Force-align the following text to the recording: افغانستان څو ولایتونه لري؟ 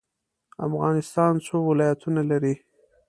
افغانستان 0.67 1.33
څو 1.45 1.57
ولایتونه 1.69 2.21
لري؟ 2.31 2.53